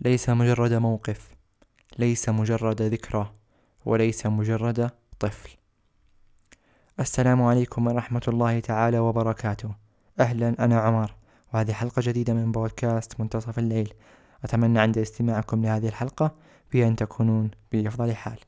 ليس 0.00 0.28
مجرد 0.30 0.72
موقف 0.72 1.36
ليس 1.98 2.28
مجرد 2.28 2.82
ذكرى 2.82 3.32
وليس 3.84 4.26
مجرد 4.26 4.90
طفل. 5.18 5.50
السلام 7.00 7.42
عليكم 7.42 7.86
ورحمة 7.86 8.22
الله 8.28 8.60
تعالى 8.60 8.98
وبركاته. 8.98 9.74
أهلا 10.20 10.64
أنا 10.64 10.80
عمر 10.80 11.14
وهذه 11.54 11.72
حلقة 11.72 12.02
جديدة 12.04 12.34
من 12.34 12.52
بودكاست 12.52 13.20
منتصف 13.20 13.58
الليل. 13.58 13.94
أتمنى 14.44 14.78
عند 14.78 14.98
استماعكم 14.98 15.62
لهذه 15.62 15.88
الحلقة 15.88 16.34
بأن 16.72 16.96
تكونون 16.96 17.50
بأفضل 17.72 18.14
حال. 18.14 18.38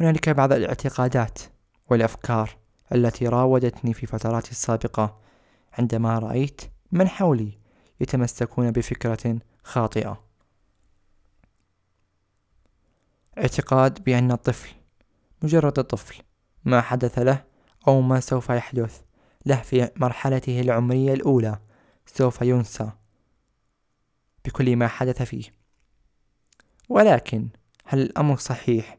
هنالك 0.00 0.28
بعض 0.28 0.52
الاعتقادات 0.52 1.38
والأفكار 1.90 2.56
التي 2.94 3.28
راودتني 3.28 3.94
في 3.94 4.06
فترات 4.06 4.50
السابقة 4.50 5.18
عندما 5.78 6.18
رأيت 6.18 6.62
من 6.92 7.08
حولي 7.08 7.58
يتمسكون 8.00 8.70
بفكرة 8.70 9.38
خاطئة. 9.62 10.24
اعتقاد 13.38 14.04
بأن 14.04 14.32
الطفل 14.32 14.70
مجرد 15.42 15.72
طفل 15.72 16.22
ما 16.64 16.80
حدث 16.80 17.18
له 17.18 17.44
أو 17.88 18.00
ما 18.00 18.20
سوف 18.20 18.50
يحدث 18.50 19.00
له 19.46 19.62
في 19.62 19.90
مرحلته 19.96 20.60
العمرية 20.60 21.14
الأولى 21.14 21.58
سوف 22.06 22.42
ينسى 22.42 22.90
بكل 24.44 24.76
ما 24.76 24.88
حدث 24.88 25.22
فيه. 25.22 25.54
ولكن 26.88 27.48
هل 27.86 28.00
الأمر 28.02 28.36
صحيح؟ 28.36 28.98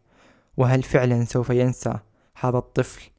وهل 0.57 0.83
فعلا 0.83 1.25
سوف 1.25 1.49
ينسى 1.49 1.99
هذا 2.39 2.57
الطفل 2.57 3.09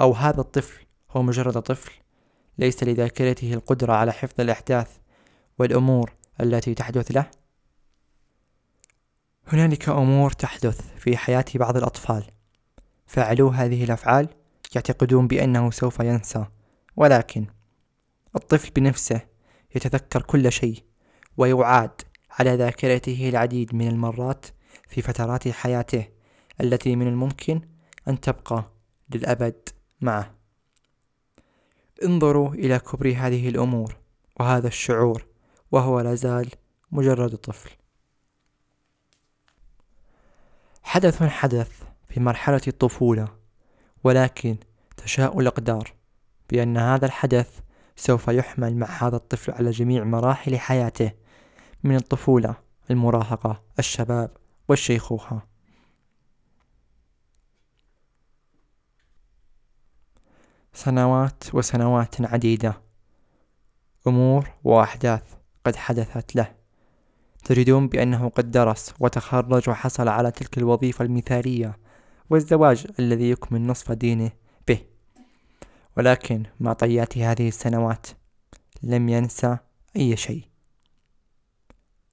أو 0.00 0.12
هذا 0.12 0.40
الطفل 0.40 0.86
هو 1.10 1.22
مجرد 1.22 1.62
طفل؟ 1.62 1.92
ليس 2.58 2.82
لذاكرته 2.82 3.54
القدرة 3.54 3.92
على 3.92 4.12
حفظ 4.12 4.40
الأحداث 4.40 4.96
والأمور 5.58 6.15
التي 6.40 6.74
تحدث 6.74 7.10
له. 7.10 7.30
هنالك 9.46 9.88
أمور 9.88 10.30
تحدث 10.30 10.80
في 10.96 11.16
حياة 11.16 11.44
بعض 11.54 11.76
الأطفال. 11.76 12.24
فعلوا 13.06 13.52
هذه 13.52 13.84
الأفعال 13.84 14.28
يعتقدون 14.74 15.26
بأنه 15.26 15.70
سوف 15.70 16.00
ينسى. 16.00 16.46
ولكن 16.96 17.46
الطفل 18.36 18.70
بنفسه 18.70 19.20
يتذكر 19.74 20.22
كل 20.22 20.52
شيء 20.52 20.82
ويعاد 21.36 22.02
على 22.30 22.56
ذاكرته 22.56 23.28
العديد 23.28 23.74
من 23.74 23.88
المرات 23.88 24.46
في 24.88 25.02
فترات 25.02 25.48
حياته 25.48 26.08
التي 26.60 26.96
من 26.96 27.06
الممكن 27.06 27.60
أن 28.08 28.20
تبقى 28.20 28.70
للأبد 29.14 29.68
معه. 30.00 30.34
انظروا 32.04 32.54
إلى 32.54 32.78
كبر 32.78 33.14
هذه 33.16 33.48
الأمور 33.48 33.96
وهذا 34.40 34.68
الشعور 34.68 35.26
وهو 35.76 36.00
لازال 36.00 36.50
مجرد 36.92 37.36
طفل. 37.36 37.70
حدث 40.82 41.22
حدث 41.22 41.82
في 42.08 42.20
مرحلة 42.20 42.60
الطفولة 42.68 43.28
ولكن 44.04 44.56
تشاء 44.96 45.40
الأقدار 45.40 45.92
بأن 46.50 46.76
هذا 46.76 47.06
الحدث 47.06 47.60
سوف 47.96 48.28
يحمل 48.28 48.76
مع 48.76 48.86
هذا 48.86 49.16
الطفل 49.16 49.52
على 49.52 49.70
جميع 49.70 50.04
مراحل 50.04 50.58
حياته 50.58 51.12
من 51.84 51.96
الطفولة 51.96 52.54
المراهقة 52.90 53.62
الشباب 53.78 54.30
والشيخوخة. 54.68 55.40
سنوات 60.72 61.54
وسنوات 61.54 62.20
عديدة. 62.20 62.82
أمور 64.06 64.50
وأحداث. 64.64 65.35
قد 65.66 65.76
حدثت 65.76 66.36
له. 66.36 66.54
تجدون 67.44 67.88
بأنه 67.88 68.28
قد 68.28 68.50
درس 68.50 68.94
وتخرج 69.00 69.68
وحصل 69.70 70.08
على 70.08 70.30
تلك 70.30 70.58
الوظيفة 70.58 71.04
المثالية 71.04 71.78
والزواج 72.30 72.86
الذي 72.98 73.30
يكمل 73.30 73.60
نصف 73.60 73.92
دينه 73.92 74.30
به. 74.68 74.78
ولكن 75.96 76.42
مع 76.60 76.72
طيات 76.72 77.18
هذه 77.18 77.48
السنوات 77.48 78.06
لم 78.82 79.08
ينسى 79.08 79.58
أي 79.96 80.16
شيء. 80.16 80.44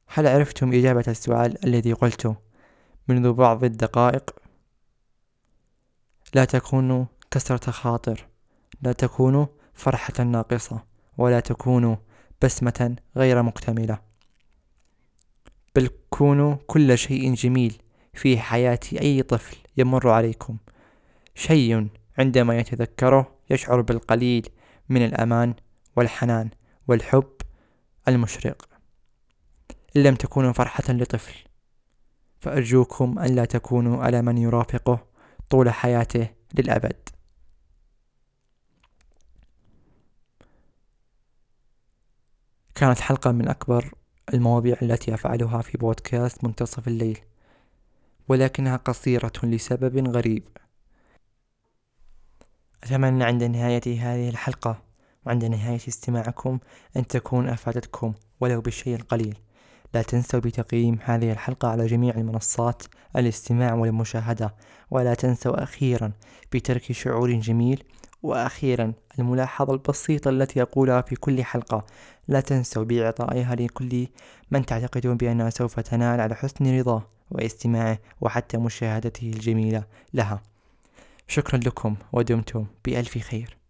هل 0.08 0.28
عرفتم 0.28 0.74
إجابة 0.74 1.03
السؤال 1.08 1.66
الذي 1.66 1.94
قلته 1.94 2.36
منذ 3.08 3.34
بعض 3.34 3.63
الدقائق؟ 3.63 4.36
لا 6.34 6.46
تكونوا 6.46 7.06
كسرة 7.31 7.72
خاطر. 7.72 8.28
لا 8.81 8.92
تكونوا 8.92 9.46
فرحة 9.74 10.24
ناقصة. 10.24 10.84
ولا 11.18 11.40
تكونوا 11.40 11.96
بسمة 12.44 12.96
غير 13.18 13.44
مكتملة 13.44 14.00
بل 15.76 15.90
كونوا 16.09 16.56
كل 16.68 16.98
شيء 16.98 17.34
جميل 17.34 17.81
في 18.14 18.40
حياة 18.40 18.80
أي 19.02 19.24
طفل 19.24 19.58
يمر 19.78 20.09
عليكم. 20.09 20.58
شيء 21.36 21.88
عندما 22.18 22.58
يتذكره 22.58 23.36
يشعر 23.50 23.81
بالقليل 23.81 24.48
من 24.90 25.06
الأمان 25.06 25.54
والحنان 25.96 26.50
والحب 26.88 27.34
المشرق. 28.08 28.70
إن 29.98 30.04
لم 30.04 30.16
تكونوا 30.16 30.54
فرحة 30.54 30.84
لطفل 30.90 31.36
فأرجوكم 32.40 33.20
أن 33.20 33.36
لا 33.36 33.46
تكونوا 33.46 34.04
على 34.04 34.22
من 34.22 34.38
يرافقه 34.38 35.06
طول 35.50 35.70
حياته 35.70 36.28
للأبد. 36.58 37.10
كانت 42.76 43.00
حلقة 43.00 43.32
من 43.32 43.48
أكبر 43.48 43.94
المواضيع 44.34 44.76
التي 44.82 45.14
أفعلها 45.14 45.62
في 45.62 45.78
بودكاست 45.78 46.44
منتصف 46.44 46.88
الليل 46.88 47.20
ولكنها 48.28 48.76
قصيرة 48.76 49.32
لسبب 49.44 50.08
غريب. 50.08 50.44
أتمنى 52.84 53.24
عند 53.24 53.44
نهاية 53.44 53.82
هذه 53.86 54.30
الحلقة 54.30 54.82
وعند 55.26 55.46
نهاية 55.46 55.80
استماعكم 55.88 56.60
أن 56.98 57.08
تكون 57.08 57.50
أفادتكم 57.50 58.14
ولو 58.40 58.62
بالشيء 58.62 58.96
القليل 58.96 59.38
لا 59.94 60.02
تنسوا 60.02 60.40
بتقييم 60.40 61.00
هذه 61.04 61.32
الحلقة 61.32 61.68
على 61.68 61.86
جميع 61.86 62.16
المنصات 62.16 62.84
الاستماع 63.16 63.74
والمشاهدة 63.74 64.56
ولا 64.92 65.14
تنسوا 65.14 65.64
أخيرا 65.64 66.12
بترك 66.54 66.92
شعور 66.92 67.32
جميل 67.34 67.84
وأخيرا 68.24 68.94
الملاحظة 69.20 69.74
البسيطة 69.74 70.30
التي 70.30 70.62
أقولها 70.62 71.02
في 71.02 71.16
كل 71.16 71.44
حلقة 71.44 71.86
لا 72.28 72.40
تنسوا 72.40 72.84
بإعطائها 72.84 73.56
لكل 73.56 74.08
من 74.52 74.66
تعتقدون 74.66 75.18
بأنها 75.18 75.50
سوف 75.50 75.80
تنال 75.80 76.20
على 76.20 76.36
حسن 76.36 76.80
رضاه 76.80 77.08
واستماعه 77.32 78.00
وحتى 78.22 78.58
مشاهدته 78.58 79.30
الجميلة 79.36 79.84
لها. 80.14 80.42
شكرا 81.28 81.60
لكم 81.60 81.96
ودمتم 82.14 82.66
بألف 82.86 83.18
خير. 83.18 83.62